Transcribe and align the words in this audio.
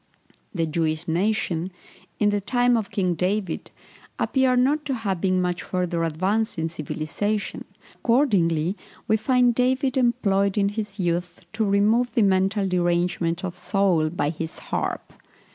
The 0.51 0.65
Jewish 0.65 1.07
nation, 1.07 1.71
in 2.17 2.31
the 2.31 2.41
time 2.41 2.75
of 2.75 2.89
King 2.89 3.13
David, 3.13 3.69
appear 4.17 4.55
not 4.55 4.83
to 4.85 4.95
have 4.95 5.21
been 5.21 5.39
much 5.39 5.61
further 5.61 6.03
advanced 6.03 6.57
in 6.57 6.69
civilization; 6.69 7.65
accordingly 7.93 8.75
we 9.07 9.15
find 9.15 9.53
David 9.53 9.97
employed 9.97 10.57
in 10.57 10.69
his 10.69 10.99
youth 10.99 11.41
to 11.53 11.63
remove 11.63 12.15
the 12.15 12.23
mental 12.23 12.67
derangement 12.67 13.45
of 13.45 13.53
Saul 13.53 14.09
by 14.09 14.31
his 14.31 14.57
harp. 14.57 15.13